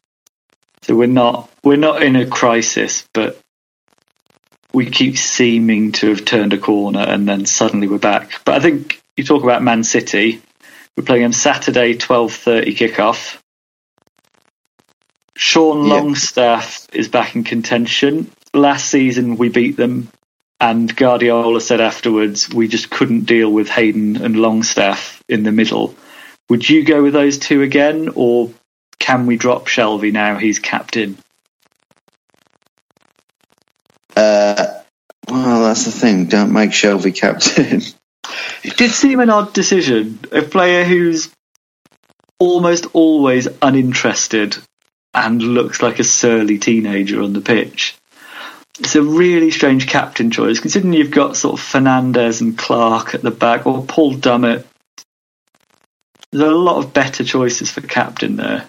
[0.83, 3.39] So we're not we're not in a crisis, but
[4.73, 8.41] we keep seeming to have turned a corner and then suddenly we're back.
[8.43, 10.41] But I think you talk about Man City.
[10.95, 13.38] We're playing them Saturday, twelve thirty kickoff.
[15.36, 15.95] Sean Yeah.
[15.95, 18.32] Longstaff is back in contention.
[18.53, 20.10] Last season we beat them,
[20.60, 25.95] and Guardiola said afterwards we just couldn't deal with Hayden and Longstaff in the middle.
[26.49, 28.51] Would you go with those two again, or
[28.99, 31.17] can we drop Shelvey now he's captain?
[34.15, 34.82] Uh,
[35.27, 36.25] well, that's the thing.
[36.27, 37.82] Don't make Shelvey captain.
[38.63, 40.19] It did seem an odd decision.
[40.32, 41.32] A player who's
[42.39, 44.58] almost always uninterested
[45.13, 47.95] and looks like a surly teenager on the pitch.
[48.79, 53.21] It's a really strange captain choice, considering you've got sort of Fernandez and Clark at
[53.21, 54.65] the back, or Paul Dummett.
[56.32, 58.67] There's a lot of better choices for captain there.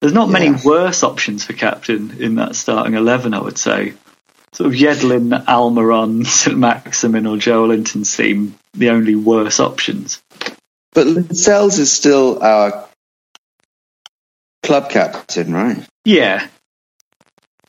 [0.00, 3.94] There's not many worse options for captain in that starting 11, I would say.
[4.54, 10.22] Sort of Yedlin, Almiron, St Maximin, or Joelinton seem the only worse options.
[10.92, 12.86] but Lascelles is still our
[14.62, 15.82] club captain, right?
[16.04, 16.46] Yeah,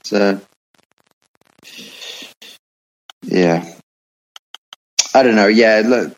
[0.04, 0.42] So,
[3.24, 3.74] yeah.
[5.16, 5.48] I don't know.
[5.48, 6.18] Yeah, look,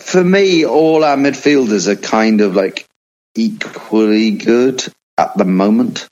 [0.00, 2.86] for me, all our midfielders are kind of like
[3.36, 4.82] equally good
[5.18, 6.08] at the moment.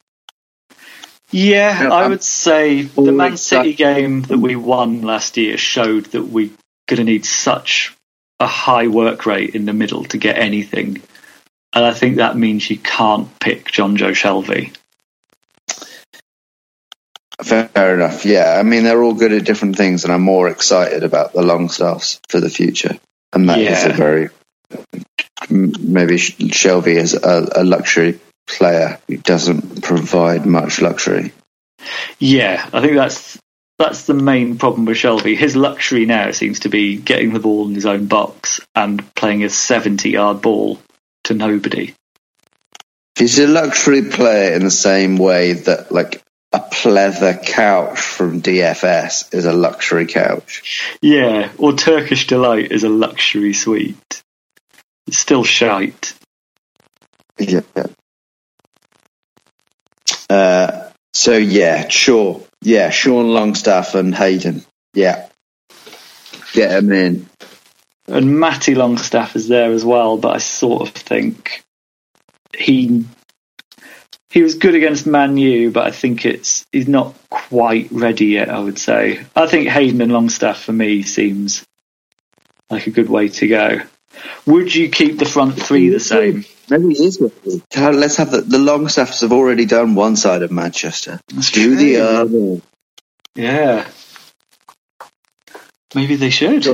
[1.30, 5.56] Yeah, I I'm would say the Man City that- game that we won last year
[5.56, 6.50] showed that we're
[6.86, 7.96] going to need such
[8.40, 11.02] a high work rate in the middle to get anything.
[11.74, 14.72] And I think that means you can't pick Jonjo Shelvey.
[17.42, 18.24] Fair enough.
[18.24, 21.42] Yeah, I mean, they're all good at different things, and I'm more excited about the
[21.42, 22.96] Longstaffs for the future.
[23.32, 23.88] And that is Yeah.
[23.88, 24.28] a very
[25.50, 31.32] maybe Sh- Shelvey is a, a luxury player who doesn't provide much luxury.
[32.18, 33.38] Yeah, I think that's
[33.78, 35.36] that's the main problem with Shelvey.
[35.36, 39.44] His luxury now seems to be getting the ball in his own box and playing
[39.44, 40.80] a seventy-yard ball
[41.24, 41.94] to nobody.
[43.16, 46.20] He's a luxury player in the same way that, like,
[46.52, 50.96] a pleather couch from DFS is a luxury couch.
[51.00, 54.22] Yeah, or Turkish delight is a luxury sweet.
[55.06, 56.14] It's still shite.
[57.38, 57.62] Yeah.
[60.34, 62.42] Uh, so yeah, sure.
[62.60, 64.64] Yeah, Sean Longstaff and Hayden.
[64.92, 65.28] Yeah.
[66.52, 67.28] get him in.
[68.08, 71.62] And Matty Longstaff is there as well, but I sort of think
[72.56, 73.04] he
[74.30, 78.48] he was good against Man U, but I think it's he's not quite ready yet.
[78.50, 79.24] I would say.
[79.36, 81.64] I think Hayden and Longstaff for me seems
[82.70, 83.80] like a good way to go.
[84.46, 86.44] Would you keep the front three the same?
[86.68, 87.20] Maybe he is.
[87.20, 87.62] ready.
[87.96, 91.20] Let's have the, the Longstaffs have already done one side of Manchester.
[91.28, 92.60] That's Do the other.
[93.34, 93.86] Yeah.
[95.94, 96.64] Maybe they should.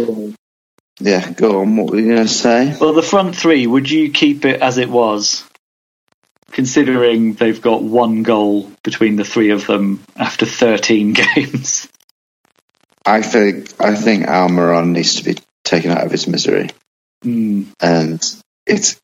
[1.00, 1.76] Yeah, go on.
[1.76, 2.76] What were you going to say?
[2.78, 5.44] Well, the front three, would you keep it as it was?
[6.52, 11.88] Considering they've got one goal between the three of them after 13 games.
[13.06, 16.68] I think I think Almiron needs to be taken out of his misery,
[17.22, 17.64] Hmm.
[17.80, 18.22] and
[18.66, 19.00] it's.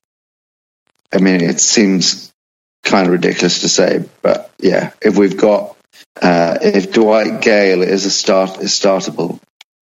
[1.12, 2.32] I mean, it seems
[2.84, 5.76] kind of ridiculous to say, but yeah, if we've got
[6.20, 9.38] uh, if Dwight Gayle is a start is startable,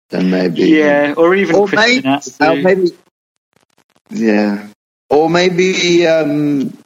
[0.10, 2.44] then maybe Yeah, or even Or maybe, Atsu.
[2.44, 2.92] uh, maybe
[4.10, 4.68] yeah,
[5.10, 6.78] or maybe um,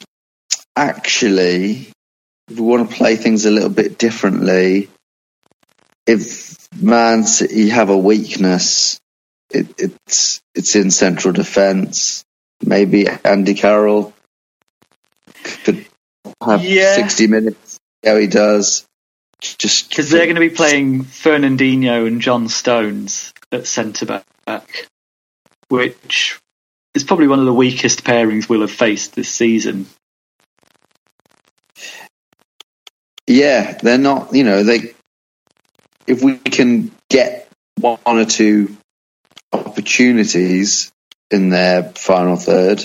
[0.75, 1.89] actually,
[2.49, 4.89] if we want to play things a little bit differently,
[6.05, 8.99] if Man City have a weakness,
[9.49, 12.25] it, it's it's in central defence.
[12.65, 14.13] Maybe Andy Carroll
[15.63, 15.85] could
[16.43, 16.95] have Yeah.
[16.95, 17.79] sixty minutes.
[18.05, 18.85] How he does,
[19.41, 24.87] just Because they're going to be playing Fernandinho and John Stones at centre back,
[25.69, 26.39] which
[26.93, 29.87] is probably one of the weakest pairings we'll have faced this season.
[33.27, 34.33] Yeah, they're not.
[34.33, 34.93] You know, they.
[36.07, 38.77] If we can get one or two
[39.51, 40.91] opportunities
[41.31, 42.83] in their final third,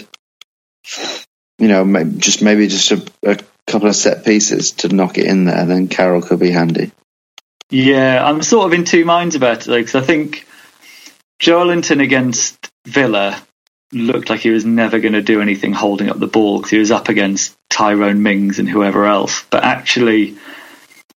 [1.59, 5.27] you know, may- just maybe just a, a couple of set pieces to knock it
[5.27, 6.93] in there, then Carroll could be handy.
[7.71, 10.47] Yeah, I'm sort of in two minds about it because I think
[11.41, 13.41] Joelinton against Villa
[13.93, 16.79] looked like he was never going to do anything holding up the ball because he
[16.79, 19.45] was up against Tyrone Mings and whoever else.
[19.51, 20.37] But actually,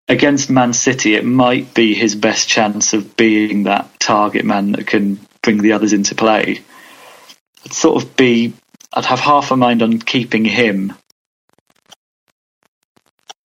[0.08, 4.88] against Man City, it might be his best chance of being that target man that
[4.88, 6.62] can bring the others into play.
[7.66, 8.54] I'd sort of be,
[8.92, 10.94] I'd have half a mind on keeping him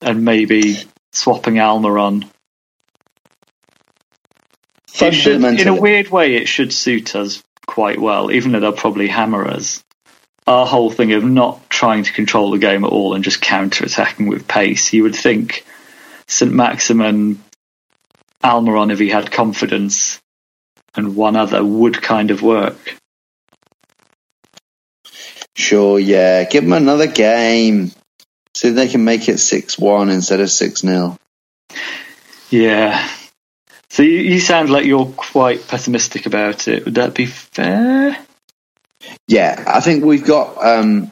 [0.00, 0.78] and maybe
[1.12, 2.28] swapping Almiron
[5.10, 9.08] should, in a weird way, it should suit us quite well, even though they'll probably
[9.08, 9.84] hammer us.
[10.46, 13.84] Our whole thing of not trying to control the game at all and just counter
[13.84, 15.64] attacking with pace, you would think
[16.26, 16.52] St.
[16.52, 17.42] Maximin,
[18.42, 20.20] Almiron, if he had confidence,
[20.94, 22.96] and one other would kind of work.
[25.56, 27.90] Sure, yeah, give them another game.
[28.54, 31.18] See if they can make it six one instead of six 0
[32.50, 33.08] Yeah.
[33.90, 36.84] So you, you sound like you're quite pessimistic about it.
[36.84, 38.16] Would that be fair?
[39.26, 40.64] Yeah, I think we've got.
[40.64, 41.10] Um,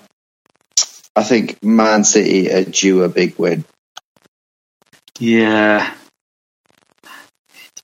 [1.15, 3.65] I think Man City are due a big win.
[5.19, 5.95] Yeah.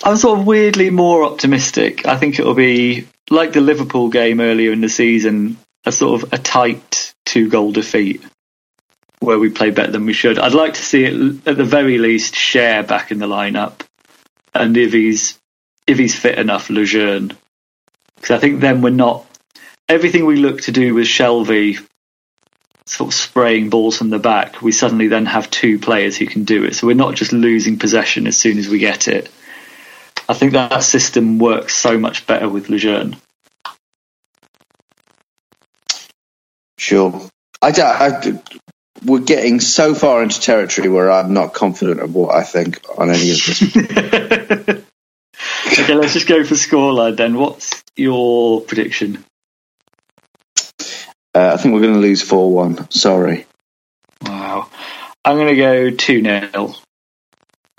[0.04, 2.06] I'm sort of weirdly more optimistic.
[2.06, 6.32] I think it'll be like the Liverpool game earlier in the season, a sort of
[6.32, 8.22] a tight two goal defeat
[9.20, 10.38] where we play better than we should.
[10.38, 13.80] I'd like to see it at the very least Schär back in the lineup.
[14.52, 15.38] And if he's
[15.86, 17.32] if he's fit enough, Lejeune.
[18.16, 19.24] Because I think then we're not
[19.88, 21.78] everything we look to do with Shelvey
[22.86, 26.44] sort of spraying balls from the back, we suddenly then have two players who can
[26.44, 26.74] do it.
[26.74, 29.30] So we're not just losing possession as soon as we get it.
[30.32, 33.16] I think that system works so much better with Lejeune.
[36.78, 37.28] Sure.
[37.60, 38.42] I, I,
[39.04, 43.10] we're getting so far into territory where I'm not confident of what I think on
[43.10, 43.62] any of this.
[45.66, 47.36] okay, let's just go for scoreline then.
[47.36, 49.22] What's your prediction?
[51.34, 52.90] Uh, I think we're going to lose 4 1.
[52.90, 53.44] Sorry.
[54.22, 54.70] Wow.
[55.26, 56.74] I'm going to go 2 0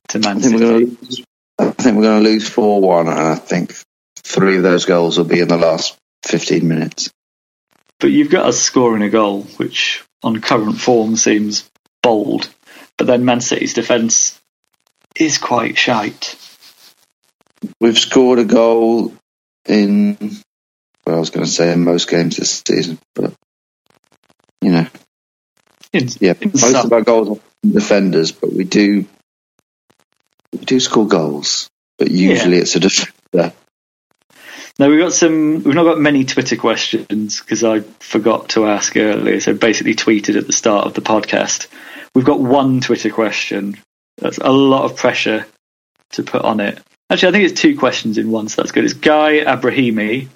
[0.10, 1.26] to Man I think we're City.
[1.60, 3.74] I think we're going to lose 4 1, and I think
[4.18, 7.12] three of those goals will be in the last 15 minutes.
[8.00, 11.70] But you've got us scoring a goal, which on current form seems
[12.02, 12.50] bold.
[12.98, 14.40] But then Man City's defence
[15.16, 16.36] is quite shite.
[17.80, 19.14] We've scored a goal
[19.66, 20.18] in.
[21.06, 23.34] Well, I was going to say in most games this season, but
[24.62, 24.88] you know,
[25.92, 26.86] It's, yeah, In most some.
[26.86, 29.06] of our goals are from defenders, but we do
[30.54, 33.54] we do score goals, but usually it's a defender.
[34.80, 35.64] No, we've got some.
[35.64, 39.40] We've not got many Twitter questions because I forgot to ask earlier.
[39.40, 41.68] So basically, tweeted at the start of the podcast.
[42.16, 43.78] We've got one Twitter question.
[44.18, 45.46] That's a lot of pressure
[46.12, 46.80] to put on it.
[47.10, 48.86] Actually, I think it's two questions in one, so that's good.
[48.86, 50.28] It's Guy Abrahimi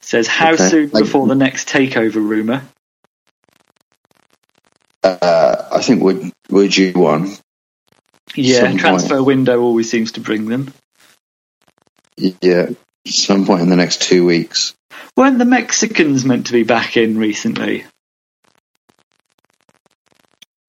[0.00, 0.68] says, "How Okay.
[0.68, 2.62] soon before the next takeover rumor?"
[5.02, 7.36] Uh, I think would would you one?
[8.34, 10.72] Yeah, Some transfer window always seems to bring them.
[12.16, 12.70] Yeah,
[13.06, 14.74] some point in the next two weeks.
[15.16, 17.84] Weren't the Mexicans meant to be back in recently?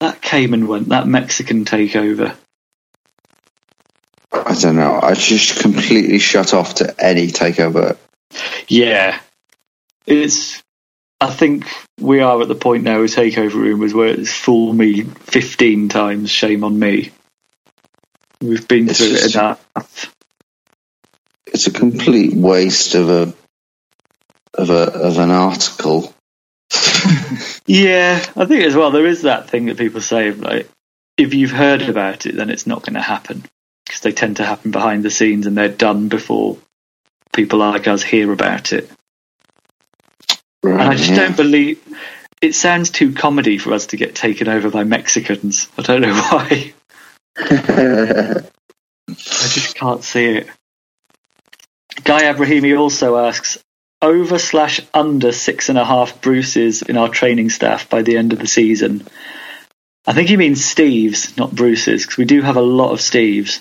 [0.00, 0.90] That came and went.
[0.90, 2.36] That Mexican takeover.
[4.32, 5.00] I don't know.
[5.02, 7.96] I just completely shut off to any takeover.
[8.68, 9.18] Yeah,
[10.06, 10.62] it's.
[11.20, 11.64] I think
[11.98, 16.30] we are at the point now with takeover rumors where it's fool me fifteen times.
[16.30, 17.12] Shame on me.
[18.40, 20.14] We've been It's through just- it enough.
[21.46, 23.34] It's a complete waste of a
[24.54, 26.12] of a of an article.
[27.66, 30.68] Yeah, I think as well there is that thing that people say like
[31.16, 33.44] if you've heard about it, then it's not going to happen
[33.84, 36.58] because they tend to happen behind the scenes and they're done before
[37.32, 38.90] people like us hear about it.
[40.62, 41.16] Right, And I just yeah.
[41.16, 41.80] don't believe
[42.42, 45.68] it sounds too comedy for us to get taken over by Mexicans.
[45.78, 46.74] I don't know why.
[47.38, 48.42] I
[49.08, 50.48] just can't see it.
[52.04, 53.58] Guy Abrahimi also asks
[54.02, 58.32] over slash under six and a half Bruces in our training staff by the end
[58.32, 59.06] of the season.
[60.06, 63.60] I think he means Steves, not Bruces, because we do have a lot of Steves.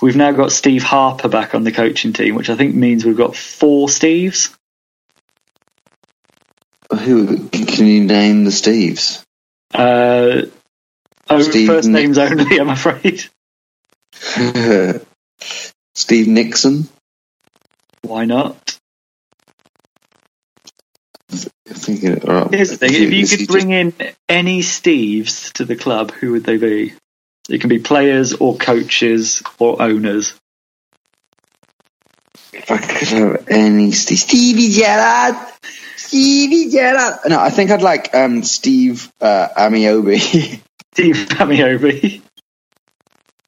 [0.00, 3.16] We've now got Steve Harper back on the coaching team, which I think means we've
[3.16, 4.54] got four Steves.
[6.90, 9.22] Who can you name the Steves?
[9.74, 10.46] Uh,
[11.30, 13.24] oh, Steve first names only, I'm afraid.
[15.94, 16.88] Steve Nickson.
[18.02, 18.78] Why not?
[21.30, 22.22] I think it,
[22.52, 23.92] Here's the thing: if you could bring in
[24.28, 26.94] any Steves to the club, who would they be?
[27.48, 30.34] It can be players or coaches or owners.
[32.52, 35.36] If I could have any Steve, Stevie Gerrard,
[35.96, 37.20] Stevie Gerrard.
[37.26, 40.60] No, I think I'd like um, Steve uh, Ameobi.
[40.98, 42.22] Steve Ameobi.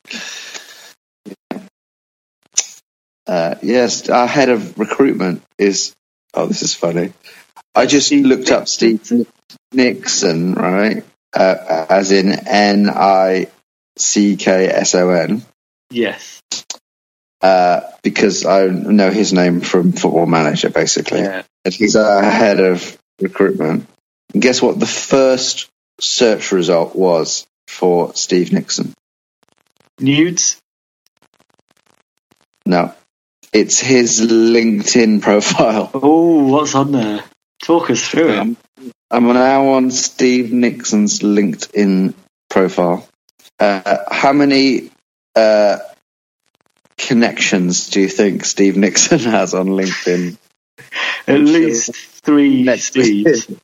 [3.26, 5.92] uh, yes, our head of recruitment is.
[6.32, 7.12] Oh, this is funny.
[7.74, 9.26] I just Steve looked up Steve
[9.72, 11.02] Nickson, right?
[11.34, 13.48] Uh, as in N I
[13.98, 15.42] C K S O N.
[15.90, 16.40] Yes.
[17.40, 21.22] Uh, because I know his name from Football Manager, basically.
[21.22, 21.42] Yeah.
[21.64, 23.88] And he's our head of recruitment.
[24.34, 24.78] And guess what?
[24.78, 25.68] The first
[26.00, 28.94] search result was for Steve Nickson.
[29.98, 30.60] Nudes.
[32.66, 32.94] No,
[33.52, 35.90] it's his LinkedIn profile.
[36.02, 37.24] Oh, what's on there?
[37.62, 38.38] Talk us through it.
[38.38, 38.56] Um,
[39.10, 42.14] I'm now on Steve Nickson's LinkedIn
[42.48, 43.06] profile.
[43.58, 44.90] Uh, how many
[45.34, 45.78] uh,
[46.96, 50.38] connections do you think Steve Nickson has on LinkedIn?
[51.26, 53.58] At least three Next Steves.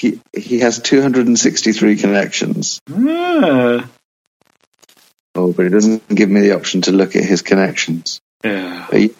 [0.00, 2.80] He he has 263 connections.
[2.90, 3.86] Ah.
[5.34, 8.18] Oh, but it doesn't give me the option to look at his connections.
[8.42, 8.86] Yeah.
[8.90, 9.14] He,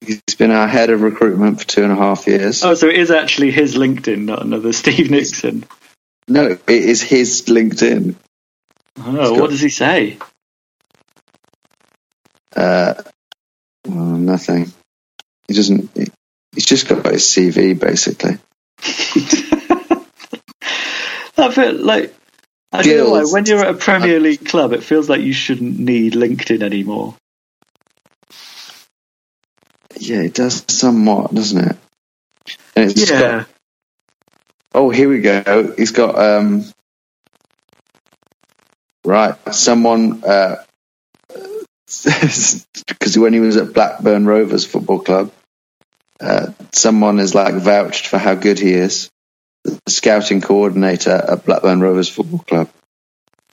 [0.00, 2.64] he's been our head of recruitment for two and a half years.
[2.64, 5.64] Oh, so it is actually his LinkedIn, not another Steve Nickson.
[6.26, 8.16] No, it is his LinkedIn.
[8.98, 10.18] Oh, got- what does he say?
[12.56, 12.94] Uh,
[13.86, 14.72] oh, nothing.
[15.46, 15.90] He doesn't.
[15.96, 16.08] he-
[16.54, 18.38] He's just got his CV basically.
[21.38, 22.14] I feel like
[22.72, 23.24] I don't know why.
[23.24, 27.16] When you're at a Premier League club, it feels like you shouldn't need LinkedIn anymore.
[29.98, 31.76] Yeah, it does somewhat, doesn't it?
[32.76, 33.18] And it's Yeah.
[33.18, 33.48] got-
[34.74, 35.74] oh, here we go.
[35.76, 36.64] He's got um.
[39.04, 40.64] Right, someone uh,
[42.04, 45.32] because when he was at Blackburn Rovers Football Club,
[46.20, 49.10] uh, someone is like vouched for how good he is.
[49.86, 52.70] Scouting coordinator at Blackburn Rovers Football Club.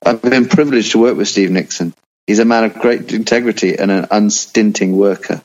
[0.05, 1.93] I've been privileged to work with Steve Nickson.
[2.27, 5.41] He's a man of great integrity and an unstinting worker.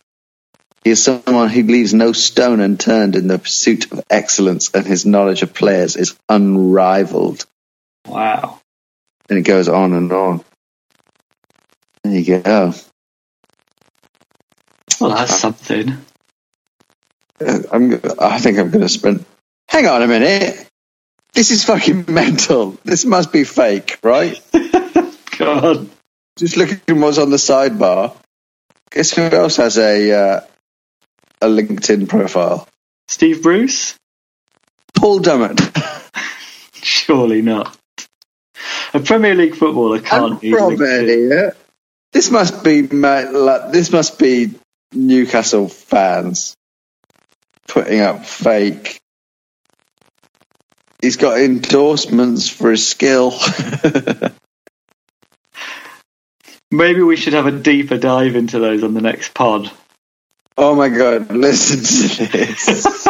[0.84, 5.04] He is someone who leaves no stone unturned in the pursuit of excellence, and his
[5.04, 7.44] knowledge of players is unrivaled.
[8.06, 8.60] Wow.
[9.28, 10.44] And it goes on and on.
[12.02, 12.72] There you go.
[15.00, 15.98] Well, that's something.
[17.40, 19.24] Uh, I'm, I think I'm going to spend.
[19.70, 20.66] Hang on a minute.
[21.32, 22.76] This is fucking mental.
[22.84, 24.40] This must be fake, right?
[25.38, 25.88] God.
[26.36, 28.16] Just looking at what's on the sidebar.
[28.90, 30.40] Guess who else has a uh,
[31.40, 32.66] a LinkedIn profile?
[33.06, 33.94] Steve Bruce?
[34.94, 35.60] Paul Dummett.
[36.74, 37.76] Surely not.
[38.92, 40.76] A Premier League footballer can't be from
[42.12, 44.50] This must be this must be
[44.92, 46.56] Newcastle fans
[47.68, 48.99] putting up fake.
[51.02, 53.32] He's got endorsements for his skill.
[56.70, 59.70] Maybe we should have a deeper dive into those on the next pod.
[60.56, 61.32] oh my god!
[61.32, 63.08] Listen to this.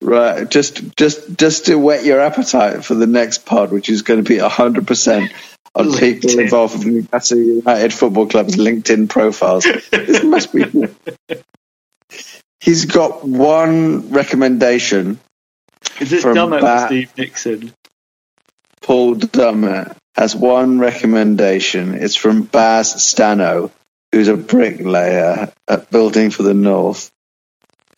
[0.00, 4.24] right, just just just to whet your appetite for the next pod, which is going
[4.24, 5.32] to be hundred percent
[5.76, 9.64] on people involved with Newcastle United Football Club's LinkedIn profiles.
[9.90, 10.64] this must be.
[12.60, 15.20] He's got one recommendation.
[16.00, 17.72] Is this Dummett or Steve Nickson?
[18.82, 21.94] Paul Dummett has one recommendation.
[21.94, 23.70] It's from Baz Stano,
[24.12, 27.10] who's a bricklayer at Building for the North.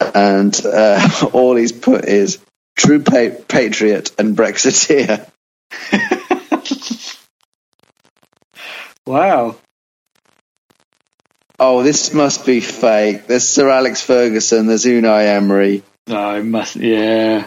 [0.01, 2.39] And uh, all he's put is
[2.77, 5.29] true pa- patriot and Brexiteer.
[9.07, 9.57] Wow.
[11.59, 13.27] Oh, this must be fake.
[13.27, 16.77] There's Sir Alex Ferguson, there's Unai Emery, No, it must.
[16.77, 17.47] Yeah,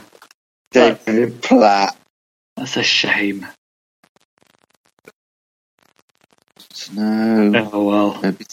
[0.71, 1.95] David Platt.
[2.55, 3.45] that's a shame.
[6.93, 7.69] No.
[7.71, 8.19] Oh well.
[8.21, 8.45] maybe-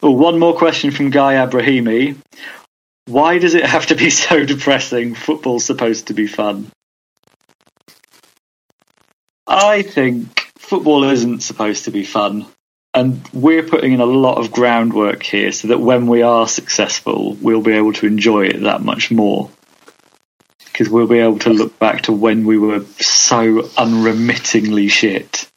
[0.00, 2.16] Oh, one more question from Guy Abrahimi.
[3.06, 5.14] Why does it have to be so depressing?
[5.14, 6.70] Football's supposed to be fun.
[9.46, 12.46] I think football isn't supposed to be fun.
[12.98, 17.34] And we're putting in a lot of groundwork here so that when we are successful,
[17.34, 19.50] we'll be able to enjoy it that much more.
[20.64, 25.48] Because we'll be able to look back to when we were so unremittingly shit.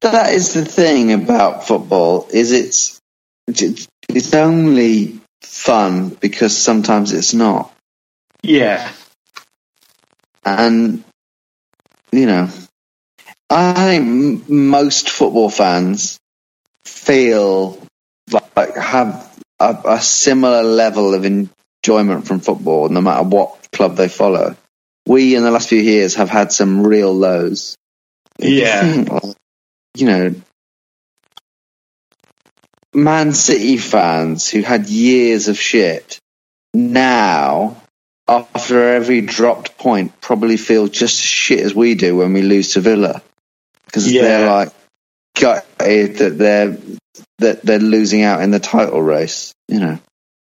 [0.00, 2.98] That is the thing about football is it's
[3.46, 7.70] it's only fun because sometimes it's not.
[8.42, 8.90] Yeah.
[10.42, 11.04] and
[12.12, 12.48] you know,
[13.50, 16.18] I think most football fans
[16.84, 17.78] feel
[18.54, 24.08] like have a, a similar level of enjoyment from football, no matter what club they
[24.08, 24.56] follow.
[25.06, 27.76] We in the last few years have had some real lows.
[28.38, 29.04] Yeah.
[29.94, 30.34] you know,
[32.94, 36.18] Man City fans who had years of shit
[36.74, 37.80] now,
[38.28, 42.74] after every dropped point, probably feel just as shit as we do when we lose
[42.74, 43.22] to Villa
[43.88, 44.22] because Yeah.
[44.22, 44.68] they're like
[45.34, 46.78] gutted that they're
[47.38, 49.54] that they're losing out in the title race.
[49.68, 49.98] You know,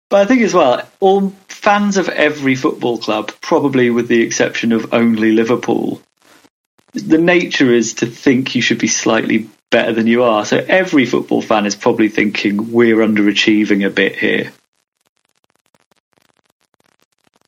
[0.09, 4.71] But I think as well, all fans of every football club, probably with the exception
[4.71, 6.01] of only Liverpool,
[6.93, 10.45] the nature is to think you should be slightly better than you are.
[10.45, 14.51] So every football fan is probably thinking we're underachieving a bit here.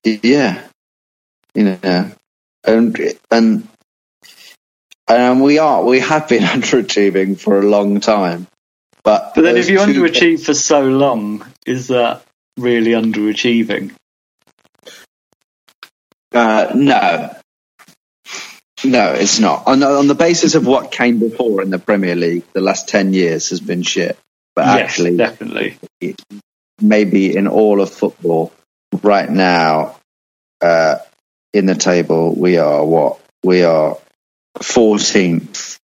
[0.04, 0.62] yeah,
[1.54, 2.12] you know,
[2.64, 3.00] and
[3.32, 3.68] and
[5.08, 8.48] and we are we have been underachieving for a long time.
[9.04, 12.24] But But then if you underachieve for so long, is that
[12.58, 13.94] really underachieving?
[16.34, 17.36] Uh, no.
[18.84, 19.68] No, it's not.
[19.68, 23.14] On, on the basis of what came before in the Premier League, the last 10
[23.14, 24.18] years has been shit.
[24.56, 25.78] But yes, actually, definitely.
[26.82, 28.54] maybe in all of football,
[29.02, 29.98] right now,
[30.62, 30.98] uh,
[31.54, 33.20] in the table, we are what?
[33.44, 33.98] We are
[34.60, 35.80] 14th.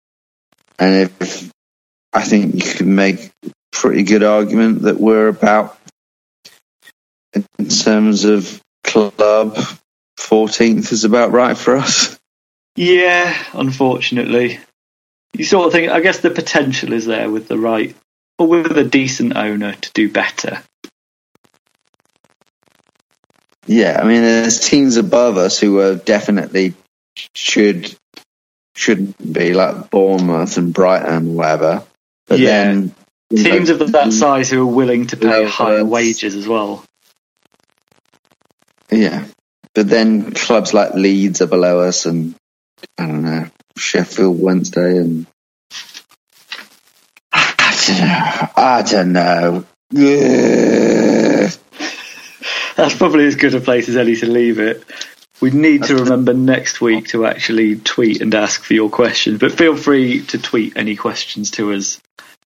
[0.77, 1.51] And if
[2.13, 5.77] I think you can make a pretty good argument that we're about,
[7.33, 9.55] in terms of club,
[10.19, 12.19] 14th is about right for us.
[12.75, 14.59] Yeah, unfortunately.
[15.33, 17.95] You sort of think, I guess the potential is there with the right,
[18.37, 20.63] or with a decent owner to do better.
[23.67, 26.73] Yeah, I mean, there's teams above us who are definitely
[27.35, 27.95] should
[28.75, 31.83] shouldn't be like Bournemouth and Brighton whatever.
[32.27, 32.47] But Yeah.
[32.49, 32.95] then
[33.29, 36.47] you know, Teams of that mm, size who are willing to pay higher wages as
[36.47, 36.83] well.
[38.91, 39.25] yeah,
[39.75, 42.33] but then clubs like Leeds are below us, and
[42.97, 45.27] I don't know Sheffield Wednesday, and
[47.31, 48.55] I don't know.
[48.57, 49.63] I don't know.
[52.75, 54.83] That's probably as good a place as any to leave it.
[55.41, 59.53] We need to remember next week to actually tweet and ask for your questions, but
[59.53, 62.01] feel free to tweet any questions to us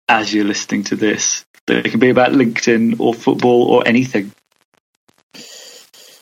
[0.08, 1.44] as you're listening to this.
[1.66, 4.32] They can be about LinkedIn or football or anything.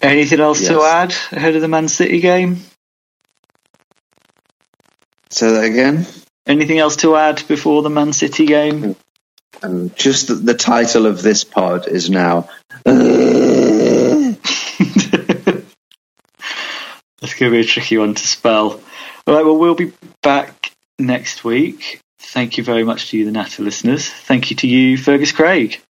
[0.02, 2.58] Anything else to add ahead of the Man City game?
[5.30, 6.06] Say that again.
[6.48, 8.96] Anything else to add before the Man City game?
[9.62, 12.50] Um, just the, the title of this pod is now.
[17.22, 18.82] Let's going to be a tricky one to spell.
[19.28, 19.94] All right, well, we'll be
[20.24, 22.02] back next week.
[22.20, 24.10] Thank you very much to you, the Natter listeners.
[24.10, 25.82] Thank you to you, Fergus Craig.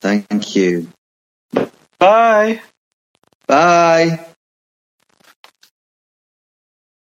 [0.00, 0.88] Thank you.
[1.98, 2.62] Bye.
[3.46, 4.26] Bye.